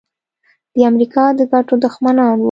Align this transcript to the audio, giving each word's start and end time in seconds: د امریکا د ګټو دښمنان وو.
د 0.75 0.77
امریکا 0.89 1.23
د 1.37 1.39
ګټو 1.51 1.75
دښمنان 1.85 2.37
وو. 2.39 2.39